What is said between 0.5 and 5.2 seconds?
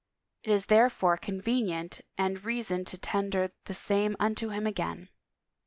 therefore convenient and reason to tender the same unto him again."